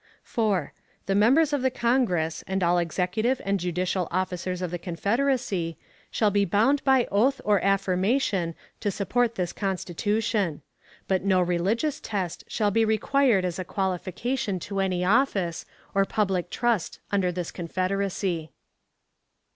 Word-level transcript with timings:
4. 0.23 0.73
The 1.05 1.13
members 1.13 1.53
of 1.53 1.61
the 1.61 1.69
Congress 1.69 2.43
and 2.47 2.63
all 2.63 2.79
executive 2.79 3.39
and 3.45 3.59
judicial 3.59 4.07
officers 4.09 4.63
of 4.63 4.71
the 4.71 4.79
Confederacy 4.79 5.77
shall 6.09 6.31
be 6.31 6.43
bound 6.43 6.83
by 6.83 7.07
oath 7.11 7.39
or 7.45 7.63
affirmation 7.63 8.55
to 8.79 8.89
support 8.89 9.35
this 9.35 9.53
Constitution; 9.53 10.63
but 11.07 11.23
no 11.23 11.39
religious 11.39 11.99
test 11.99 12.43
shall 12.47 12.71
be 12.71 12.83
required 12.83 13.45
as 13.45 13.59
a 13.59 13.63
qualification 13.63 14.57
to 14.61 14.79
any 14.79 15.05
office 15.05 15.67
or 15.93 16.03
public 16.03 16.49
trust 16.49 16.99
under 17.11 17.31
this 17.31 17.51
Confederacy. 17.51 18.49